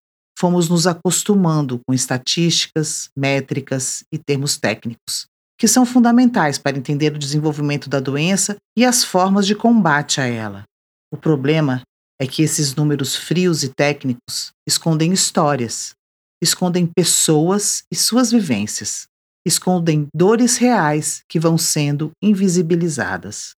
fomos 0.42 0.68
nos 0.68 0.88
acostumando 0.88 1.80
com 1.86 1.94
estatísticas, 1.94 3.08
métricas 3.16 4.02
e 4.12 4.18
termos 4.18 4.58
técnicos, 4.58 5.26
que 5.56 5.68
são 5.68 5.86
fundamentais 5.86 6.58
para 6.58 6.76
entender 6.76 7.14
o 7.14 7.18
desenvolvimento 7.18 7.88
da 7.88 8.00
doença 8.00 8.56
e 8.76 8.84
as 8.84 9.04
formas 9.04 9.46
de 9.46 9.54
combate 9.54 10.20
a 10.20 10.24
ela. 10.24 10.64
O 11.12 11.16
problema 11.16 11.82
é 12.20 12.26
que 12.26 12.42
esses 12.42 12.74
números 12.74 13.14
frios 13.14 13.62
e 13.62 13.68
técnicos 13.68 14.50
escondem 14.66 15.12
histórias, 15.12 15.94
escondem 16.42 16.88
pessoas 16.88 17.84
e 17.88 17.94
suas 17.94 18.32
vivências, 18.32 19.06
escondem 19.46 20.08
dores 20.12 20.56
reais 20.56 21.22
que 21.28 21.38
vão 21.38 21.56
sendo 21.56 22.10
invisibilizadas. 22.20 23.52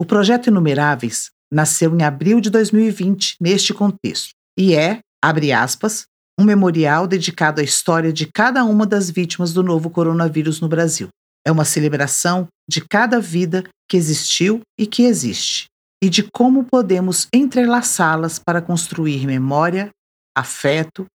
O 0.00 0.06
projeto 0.06 0.46
Inumeráveis 0.46 1.28
nasceu 1.52 1.94
em 1.94 2.02
abril 2.02 2.40
de 2.40 2.48
2020 2.48 3.36
neste 3.38 3.74
contexto 3.74 4.30
e 4.58 4.74
é, 4.74 5.00
abre 5.22 5.52
aspas, 5.52 6.06
um 6.38 6.44
memorial 6.44 7.06
dedicado 7.06 7.60
à 7.60 7.64
história 7.64 8.12
de 8.12 8.26
cada 8.26 8.64
uma 8.64 8.86
das 8.86 9.10
vítimas 9.10 9.52
do 9.52 9.62
novo 9.62 9.90
coronavírus 9.90 10.60
no 10.60 10.68
Brasil. 10.68 11.08
É 11.46 11.50
uma 11.50 11.64
celebração 11.64 12.48
de 12.68 12.80
cada 12.80 13.20
vida 13.20 13.64
que 13.88 13.96
existiu 13.96 14.60
e 14.78 14.86
que 14.86 15.04
existe, 15.04 15.66
e 16.02 16.10
de 16.10 16.28
como 16.34 16.64
podemos 16.64 17.28
entrelaçá-las 17.32 18.38
para 18.38 18.60
construir 18.60 19.26
memória, 19.26 19.90
afeto, 20.36 21.06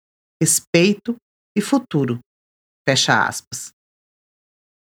respeito 0.42 1.16
e 1.56 1.62
futuro. 1.62 2.20
Fecha 2.88 3.26
aspas. 3.26 3.72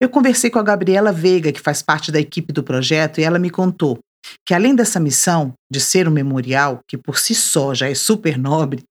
Eu 0.00 0.08
conversei 0.08 0.50
com 0.50 0.58
a 0.58 0.62
Gabriela 0.62 1.12
Veiga, 1.12 1.52
que 1.52 1.60
faz 1.60 1.80
parte 1.80 2.10
da 2.10 2.18
equipe 2.18 2.52
do 2.52 2.64
projeto, 2.64 3.20
e 3.20 3.24
ela 3.24 3.38
me 3.38 3.50
contou 3.50 3.98
que 4.46 4.54
além 4.54 4.74
dessa 4.74 4.98
missão 4.98 5.52
de 5.70 5.80
ser 5.80 6.08
um 6.08 6.10
memorial, 6.10 6.80
que 6.88 6.96
por 6.96 7.18
si 7.18 7.34
só 7.34 7.74
já 7.74 7.88
é 7.88 7.94
super 7.94 8.38
nobre, 8.38 8.82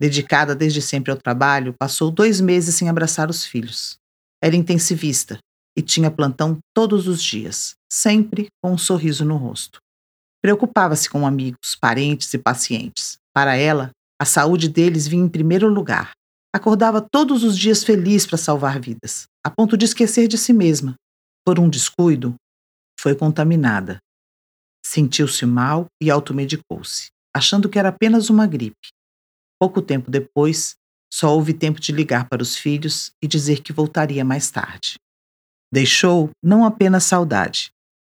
Dedicada 0.00 0.54
desde 0.54 0.80
sempre 0.80 1.10
ao 1.10 1.18
trabalho, 1.18 1.74
passou 1.76 2.08
dois 2.08 2.40
meses 2.40 2.76
sem 2.76 2.88
abraçar 2.88 3.28
os 3.28 3.44
filhos. 3.44 3.96
Era 4.40 4.54
intensivista 4.54 5.40
e 5.76 5.82
tinha 5.82 6.10
plantão 6.10 6.58
todos 6.74 7.06
os 7.08 7.22
dias, 7.22 7.74
sempre 7.90 8.48
com 8.62 8.72
um 8.72 8.78
sorriso 8.78 9.24
no 9.24 9.36
rosto. 9.36 9.78
Preocupava-se 10.42 11.08
com 11.08 11.26
amigos, 11.26 11.74
parentes 11.80 12.32
e 12.34 12.38
pacientes. 12.38 13.16
Para 13.32 13.56
ela, 13.56 13.90
a 14.20 14.24
saúde 14.24 14.68
deles 14.68 15.06
vinha 15.06 15.24
em 15.24 15.28
primeiro 15.28 15.68
lugar. 15.68 16.12
Acordava 16.54 17.00
todos 17.00 17.42
os 17.42 17.58
dias 17.58 17.82
feliz 17.82 18.26
para 18.26 18.38
salvar 18.38 18.80
vidas, 18.80 19.26
a 19.44 19.50
ponto 19.50 19.76
de 19.76 19.86
esquecer 19.86 20.28
de 20.28 20.38
si 20.38 20.52
mesma. 20.52 20.94
Por 21.44 21.58
um 21.58 21.68
descuido, 21.68 22.34
foi 23.00 23.14
contaminada. 23.14 23.98
Sentiu-se 24.84 25.44
mal 25.46 25.86
e 26.00 26.10
automedicou-se, 26.10 27.08
achando 27.34 27.68
que 27.68 27.78
era 27.78 27.88
apenas 27.88 28.30
uma 28.30 28.46
gripe. 28.46 28.88
Pouco 29.58 29.82
tempo 29.82 30.10
depois, 30.10 30.74
só 31.12 31.34
houve 31.34 31.54
tempo 31.54 31.80
de 31.80 31.90
ligar 31.90 32.28
para 32.28 32.42
os 32.42 32.56
filhos 32.56 33.10
e 33.22 33.26
dizer 33.26 33.62
que 33.62 33.72
voltaria 33.72 34.24
mais 34.24 34.50
tarde. 34.50 34.96
Deixou 35.74 36.30
não 36.40 36.64
apenas 36.64 37.02
saudade, 37.02 37.72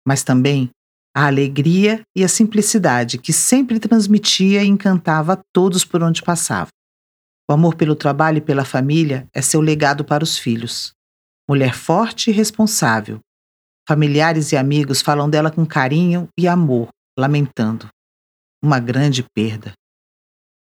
mas 0.08 0.24
também 0.24 0.70
a 1.14 1.26
alegria 1.28 2.04
e 2.16 2.24
a 2.24 2.30
simplicidade 2.30 3.18
que 3.18 3.34
sempre 3.34 3.82
transmitia 3.82 4.64
e 4.64 4.68
encantava 4.68 5.34
a 5.34 5.42
todos 5.54 5.84
por 5.84 6.02
onde 6.02 6.22
passava. 6.22 6.70
O 7.50 7.54
amor 7.54 7.76
pelo 7.76 7.98
trabalho 7.98 8.38
e 8.38 8.42
pela 8.42 8.64
família 8.64 9.28
é 9.34 9.42
seu 9.42 9.60
legado 9.60 10.06
para 10.06 10.24
os 10.24 10.38
filhos. 10.38 10.94
Mulher 11.50 11.76
forte 11.76 12.30
e 12.30 12.34
responsável. 12.34 13.20
Familiares 13.86 14.54
e 14.54 14.56
amigos 14.56 15.02
falam 15.02 15.30
dela 15.30 15.52
com 15.52 15.66
carinho 15.66 16.30
e 16.40 16.48
amor, 16.48 16.88
lamentando. 17.20 17.90
Uma 18.64 18.80
grande 18.80 19.22
perda. 19.36 19.74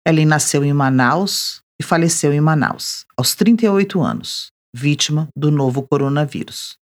Ellen 0.05 0.25
nasceu 0.25 0.65
em 0.65 0.73
Manaus 0.73 1.61
e 1.79 1.83
faleceu 1.83 2.33
em 2.33 2.41
Manaus, 2.41 3.05
aos 3.15 3.35
38 3.35 4.01
anos, 4.01 4.49
vítima 4.75 5.29
do 5.33 5.49
novo 5.49 5.87
coronavírus 5.87 6.77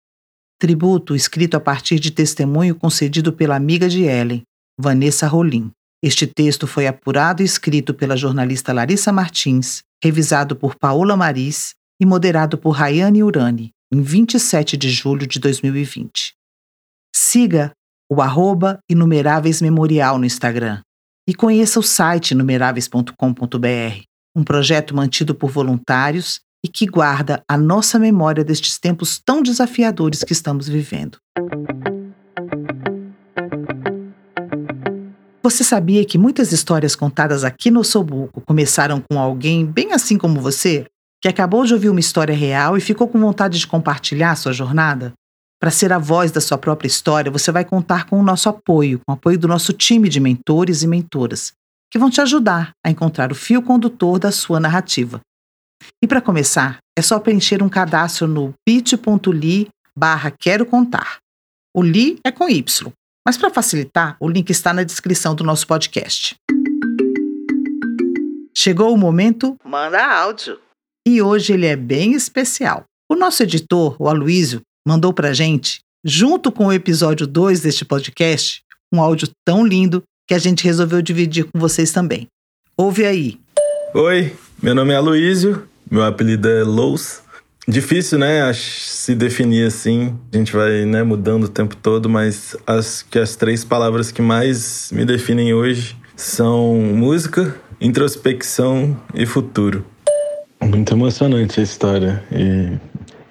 tributo 0.64 1.14
escrito 1.14 1.58
a 1.58 1.60
partir 1.60 2.00
de 2.00 2.10
testemunho 2.10 2.74
concedido 2.74 3.34
pela 3.34 3.54
amiga 3.54 3.86
de 3.86 4.04
Ellen, 4.04 4.42
Vanessa 4.80 5.26
Rolim. 5.26 5.70
Este 6.02 6.26
texto 6.26 6.66
foi 6.66 6.86
apurado 6.86 7.42
e 7.42 7.44
escrito 7.44 7.92
pela 7.92 8.16
jornalista 8.16 8.72
Larissa 8.72 9.12
Martins, 9.12 9.82
revisado 10.02 10.56
por 10.56 10.74
Paola 10.76 11.18
Maris 11.18 11.74
e 12.00 12.06
moderado 12.06 12.56
por 12.56 12.70
Rayane 12.70 13.22
Urani, 13.22 13.72
em 13.92 14.00
27 14.00 14.78
de 14.78 14.88
julho 14.88 15.26
de 15.26 15.38
2020. 15.38 16.32
Siga 17.14 17.72
o 18.10 18.22
arroba 18.22 18.78
Inumeráveis 18.88 19.60
Memorial 19.60 20.18
no 20.18 20.24
Instagram 20.24 20.80
e 21.28 21.34
conheça 21.34 21.78
o 21.78 21.82
site 21.82 22.30
inumeráveis.com.br, 22.30 24.02
um 24.34 24.42
projeto 24.42 24.96
mantido 24.96 25.34
por 25.34 25.50
voluntários 25.50 26.40
e 26.64 26.68
que 26.68 26.86
guarda 26.86 27.44
a 27.46 27.58
nossa 27.58 27.98
memória 27.98 28.42
destes 28.42 28.78
tempos 28.78 29.20
tão 29.22 29.42
desafiadores 29.42 30.24
que 30.24 30.32
estamos 30.32 30.66
vivendo. 30.66 31.18
Você 35.42 35.62
sabia 35.62 36.06
que 36.06 36.16
muitas 36.16 36.52
histórias 36.52 36.96
contadas 36.96 37.44
aqui 37.44 37.70
no 37.70 37.84
Sobuco 37.84 38.40
começaram 38.40 39.02
com 39.10 39.20
alguém 39.20 39.66
bem 39.66 39.92
assim 39.92 40.16
como 40.16 40.40
você, 40.40 40.86
que 41.20 41.28
acabou 41.28 41.66
de 41.66 41.74
ouvir 41.74 41.90
uma 41.90 42.00
história 42.00 42.34
real 42.34 42.78
e 42.78 42.80
ficou 42.80 43.06
com 43.06 43.20
vontade 43.20 43.58
de 43.58 43.66
compartilhar 43.66 44.34
sua 44.36 44.54
jornada? 44.54 45.12
Para 45.60 45.70
ser 45.70 45.92
a 45.92 45.98
voz 45.98 46.32
da 46.32 46.40
sua 46.40 46.56
própria 46.56 46.88
história, 46.88 47.30
você 47.30 47.52
vai 47.52 47.64
contar 47.64 48.06
com 48.06 48.18
o 48.18 48.22
nosso 48.22 48.48
apoio, 48.48 49.00
com 49.06 49.12
o 49.12 49.14
apoio 49.14 49.38
do 49.38 49.46
nosso 49.46 49.74
time 49.74 50.08
de 50.08 50.18
mentores 50.18 50.82
e 50.82 50.86
mentoras, 50.86 51.52
que 51.90 51.98
vão 51.98 52.08
te 52.08 52.22
ajudar 52.22 52.72
a 52.84 52.90
encontrar 52.90 53.30
o 53.30 53.34
fio 53.34 53.60
condutor 53.60 54.18
da 54.18 54.32
sua 54.32 54.58
narrativa. 54.58 55.20
E 56.02 56.06
para 56.06 56.20
começar, 56.20 56.78
é 56.96 57.02
só 57.02 57.18
preencher 57.18 57.62
um 57.62 57.68
cadastro 57.68 58.26
no 58.26 58.54
bit.ly 58.66 59.68
barra 59.96 60.30
quero 60.30 60.66
contar. 60.66 61.18
O 61.76 61.82
li 61.82 62.18
é 62.24 62.30
com 62.30 62.48
Y, 62.48 62.92
mas 63.26 63.36
para 63.36 63.50
facilitar, 63.50 64.16
o 64.20 64.28
link 64.28 64.50
está 64.50 64.72
na 64.72 64.82
descrição 64.82 65.34
do 65.34 65.42
nosso 65.42 65.66
podcast. 65.66 66.34
Chegou 68.56 68.94
o 68.94 68.96
momento 68.96 69.56
Manda 69.64 70.04
Áudio. 70.04 70.58
E 71.06 71.20
hoje 71.20 71.52
ele 71.52 71.66
é 71.66 71.76
bem 71.76 72.12
especial. 72.12 72.84
O 73.10 73.16
nosso 73.16 73.42
editor, 73.42 73.96
o 73.98 74.08
Aloísio, 74.08 74.62
mandou 74.86 75.12
para 75.12 75.34
gente, 75.34 75.80
junto 76.04 76.50
com 76.50 76.66
o 76.66 76.72
episódio 76.72 77.26
2 77.26 77.60
deste 77.60 77.84
podcast, 77.84 78.62
um 78.92 79.00
áudio 79.00 79.28
tão 79.44 79.66
lindo 79.66 80.02
que 80.26 80.34
a 80.34 80.38
gente 80.38 80.64
resolveu 80.64 81.02
dividir 81.02 81.44
com 81.44 81.58
vocês 81.58 81.92
também. 81.92 82.26
Ouve 82.76 83.04
aí. 83.04 83.38
Oi, 83.92 84.34
meu 84.62 84.74
nome 84.74 84.92
é 84.92 84.96
Aloísio 84.96 85.68
meu 85.90 86.02
apelido 86.02 86.48
é 86.48 86.62
Lous. 86.62 87.22
Difícil, 87.66 88.18
né? 88.18 88.52
Se 88.52 89.14
definir 89.14 89.66
assim. 89.66 90.14
A 90.32 90.36
gente 90.36 90.52
vai 90.52 90.84
né, 90.84 91.02
mudando 91.02 91.44
o 91.44 91.48
tempo 91.48 91.74
todo, 91.76 92.08
mas 92.08 92.56
as, 92.66 93.02
que 93.02 93.18
as 93.18 93.36
três 93.36 93.64
palavras 93.64 94.12
que 94.12 94.20
mais 94.20 94.90
me 94.92 95.04
definem 95.04 95.54
hoje 95.54 95.96
são 96.14 96.74
música, 96.74 97.54
introspecção 97.80 98.96
e 99.14 99.24
futuro. 99.24 99.84
Muito 100.60 100.92
emocionante 100.92 101.60
a 101.60 101.62
história. 101.62 102.22
E 102.30 102.72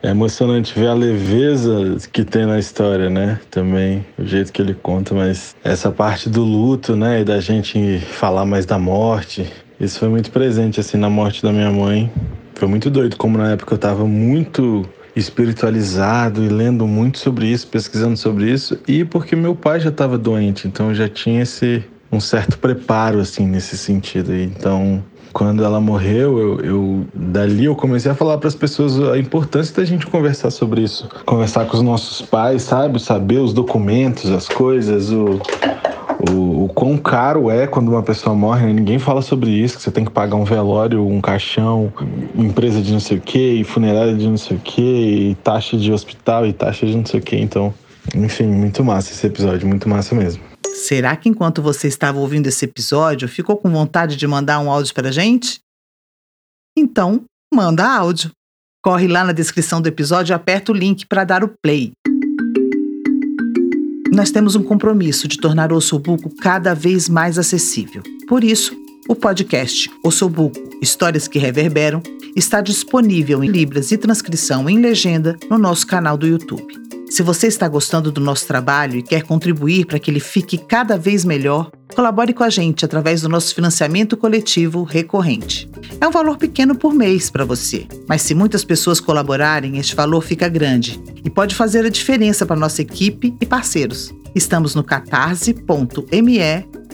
é 0.01 0.09
emocionante 0.09 0.77
ver 0.77 0.87
a 0.87 0.93
leveza 0.93 1.97
que 2.11 2.25
tem 2.25 2.45
na 2.45 2.59
história, 2.59 3.09
né? 3.09 3.39
Também, 3.49 4.05
o 4.17 4.25
jeito 4.25 4.51
que 4.51 4.61
ele 4.61 4.73
conta, 4.73 5.15
mas 5.15 5.55
essa 5.63 5.91
parte 5.91 6.29
do 6.29 6.43
luto, 6.43 6.95
né? 6.95 7.21
E 7.21 7.23
da 7.23 7.39
gente 7.39 7.99
falar 7.99 8.45
mais 8.45 8.65
da 8.65 8.77
morte. 8.77 9.47
Isso 9.79 9.99
foi 9.99 10.09
muito 10.09 10.31
presente, 10.31 10.79
assim, 10.79 10.97
na 10.97 11.09
morte 11.09 11.41
da 11.41 11.51
minha 11.51 11.71
mãe. 11.71 12.11
Foi 12.63 12.69
muito 12.69 12.89
doido, 12.89 13.17
como 13.17 13.37
na 13.37 13.51
época 13.51 13.73
eu 13.73 13.75
estava 13.75 14.05
muito 14.05 14.85
espiritualizado 15.13 16.41
e 16.41 16.47
lendo 16.47 16.87
muito 16.87 17.19
sobre 17.19 17.47
isso, 17.47 17.67
pesquisando 17.67 18.15
sobre 18.15 18.49
isso, 18.49 18.79
e 18.87 19.03
porque 19.03 19.35
meu 19.35 19.53
pai 19.53 19.81
já 19.81 19.89
estava 19.89 20.17
doente, 20.17 20.65
então 20.65 20.95
já 20.95 21.09
tinha 21.09 21.41
esse 21.41 21.83
um 22.09 22.21
certo 22.21 22.57
preparo 22.57 23.19
assim 23.19 23.45
nesse 23.45 23.77
sentido. 23.77 24.33
Então, 24.33 25.03
quando 25.33 25.61
ela 25.61 25.81
morreu, 25.81 26.39
eu, 26.39 26.59
eu 26.61 27.05
dali 27.13 27.65
eu 27.65 27.75
comecei 27.75 28.09
a 28.09 28.15
falar 28.15 28.37
para 28.37 28.47
as 28.47 28.55
pessoas 28.55 28.97
a 29.09 29.17
importância 29.17 29.75
da 29.75 29.83
gente 29.83 30.07
conversar 30.07 30.49
sobre 30.49 30.83
isso, 30.83 31.09
conversar 31.25 31.65
com 31.65 31.75
os 31.75 31.83
nossos 31.83 32.21
pais, 32.21 32.61
sabe, 32.61 32.97
saber 32.97 33.39
os 33.39 33.51
documentos, 33.51 34.31
as 34.31 34.47
coisas, 34.47 35.11
o 35.11 35.37
o, 36.29 36.65
o 36.65 36.69
quão 36.69 36.97
caro 36.97 37.49
é 37.49 37.67
quando 37.67 37.89
uma 37.89 38.03
pessoa 38.03 38.35
morre, 38.35 38.65
né? 38.65 38.73
ninguém 38.73 38.99
fala 38.99 39.21
sobre 39.21 39.51
isso, 39.51 39.77
que 39.77 39.83
você 39.83 39.91
tem 39.91 40.05
que 40.05 40.11
pagar 40.11 40.35
um 40.35 40.45
velório, 40.45 41.05
um 41.05 41.19
caixão, 41.19 41.91
empresa 42.35 42.81
de 42.81 42.91
não 42.93 42.99
sei 42.99 43.17
o 43.17 43.21
que, 43.21 43.55
e 43.55 43.63
funerária 43.63 44.15
de 44.15 44.27
não 44.27 44.37
sei 44.37 44.57
o 44.57 44.59
que, 44.59 45.37
taxa 45.43 45.77
de 45.77 45.91
hospital, 45.91 46.45
e 46.45 46.53
taxa 46.53 46.85
de 46.85 46.95
não 46.95 47.05
sei 47.05 47.19
o 47.19 47.23
que. 47.23 47.35
Então, 47.35 47.73
enfim, 48.15 48.47
muito 48.47 48.83
massa 48.83 49.11
esse 49.11 49.27
episódio, 49.27 49.67
muito 49.67 49.89
massa 49.89 50.15
mesmo. 50.15 50.41
Será 50.73 51.15
que 51.15 51.29
enquanto 51.29 51.61
você 51.61 51.87
estava 51.87 52.19
ouvindo 52.19 52.47
esse 52.47 52.65
episódio, 52.65 53.27
ficou 53.27 53.57
com 53.57 53.69
vontade 53.69 54.15
de 54.15 54.25
mandar 54.25 54.59
um 54.59 54.71
áudio 54.71 54.93
pra 54.93 55.11
gente? 55.11 55.59
Então, 56.77 57.23
manda 57.53 57.85
áudio. 57.85 58.31
Corre 58.83 59.07
lá 59.07 59.23
na 59.23 59.31
descrição 59.31 59.81
do 59.81 59.87
episódio 59.87 60.33
e 60.33 60.35
aperta 60.35 60.71
o 60.71 60.75
link 60.75 61.05
para 61.05 61.23
dar 61.23 61.43
o 61.43 61.53
play 61.63 61.93
nós 64.13 64.31
temos 64.31 64.55
um 64.55 64.63
compromisso 64.63 65.27
de 65.27 65.37
tornar 65.37 65.71
o 65.71 65.75
Ossobuco 65.75 66.29
cada 66.39 66.75
vez 66.75 67.09
mais 67.09 67.39
acessível. 67.39 68.03
Por 68.27 68.43
isso, 68.43 68.75
o 69.07 69.15
podcast 69.15 69.89
Ossobuco 70.03 70.59
Histórias 70.81 71.27
que 71.27 71.39
Reverberam 71.39 72.01
está 72.35 72.61
disponível 72.61 73.43
em 73.43 73.49
Libras 73.49 73.91
e 73.91 73.97
transcrição 73.97 74.69
em 74.69 74.79
legenda 74.79 75.37
no 75.49 75.57
nosso 75.57 75.87
canal 75.87 76.15
do 76.15 76.27
YouTube. 76.27 76.81
Se 77.09 77.21
você 77.21 77.47
está 77.47 77.67
gostando 77.67 78.11
do 78.11 78.21
nosso 78.21 78.47
trabalho 78.47 78.97
e 78.97 79.03
quer 79.03 79.23
contribuir 79.23 79.85
para 79.85 79.99
que 79.99 80.09
ele 80.09 80.19
fique 80.19 80.57
cada 80.57 80.97
vez 80.97 81.25
melhor, 81.25 81.71
colabore 81.93 82.33
com 82.33 82.43
a 82.43 82.49
gente 82.49 82.85
através 82.85 83.21
do 83.21 83.29
nosso 83.29 83.53
financiamento 83.53 84.15
coletivo 84.15 84.83
recorrente. 84.83 85.69
É 86.03 86.07
um 86.07 86.11
valor 86.11 86.35
pequeno 86.35 86.75
por 86.75 86.93
mês 86.93 87.29
para 87.29 87.45
você, 87.45 87.87
mas 88.09 88.21
se 88.23 88.35
muitas 88.35 88.65
pessoas 88.65 88.99
colaborarem, 88.99 89.77
este 89.77 89.95
valor 89.95 90.19
fica 90.19 90.49
grande 90.49 91.01
e 91.23 91.29
pode 91.29 91.55
fazer 91.55 91.85
a 91.85 91.89
diferença 91.89 92.45
para 92.45 92.57
nossa 92.57 92.81
equipe 92.81 93.33
e 93.39 93.45
parceiros. 93.45 94.13
Estamos 94.35 94.75
no 94.75 94.83
catarse.me 94.83 96.39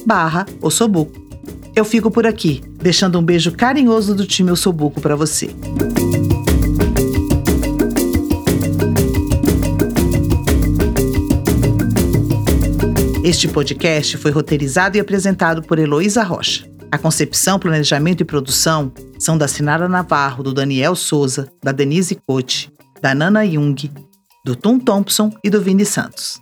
barra 0.05 0.45
Ossobuco. 0.61 1.27
Eu 1.75 1.83
fico 1.83 2.11
por 2.11 2.27
aqui, 2.27 2.61
deixando 2.75 3.17
um 3.17 3.23
beijo 3.23 3.51
carinhoso 3.51 4.13
do 4.13 4.27
time 4.27 4.51
Ossobuco 4.51 5.01
para 5.01 5.15
você. 5.15 5.49
Este 13.23 13.47
podcast 13.47 14.17
foi 14.17 14.29
roteirizado 14.29 14.97
e 14.97 14.99
apresentado 14.99 15.63
por 15.63 15.79
Heloísa 15.79 16.21
Rocha. 16.21 16.68
A 16.91 16.97
concepção, 16.97 17.59
planejamento 17.59 18.21
e 18.21 18.25
produção 18.25 18.91
são 19.19 19.37
da 19.37 19.47
Sinara 19.47 19.87
Navarro, 19.87 20.43
do 20.43 20.53
Daniel 20.53 20.95
Souza, 20.95 21.47
da 21.63 21.71
Denise 21.71 22.15
Cote, 22.15 22.71
da 23.01 23.13
Nana 23.13 23.45
Jung, 23.45 23.91
do 24.43 24.55
Tom 24.55 24.79
Thompson 24.79 25.31
e 25.43 25.49
do 25.49 25.61
Vini 25.61 25.85
Santos. 25.85 26.39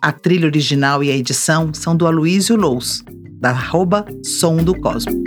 A 0.00 0.10
trilha 0.10 0.46
original 0.46 1.04
e 1.04 1.10
a 1.10 1.16
edição 1.16 1.74
são 1.74 1.94
do 1.94 2.06
Aloysio 2.06 2.56
Lous, 2.56 3.04
da 3.38 3.50
arroba 3.50 4.06
Som 4.24 4.56
do 4.56 4.74
Cosmo. 4.80 5.22